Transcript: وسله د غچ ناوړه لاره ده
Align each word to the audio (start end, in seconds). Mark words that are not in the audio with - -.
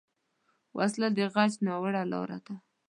وسله 0.77 1.07
د 1.17 1.19
غچ 1.33 1.53
ناوړه 1.67 2.03
لاره 2.11 2.37
ده 2.45 2.55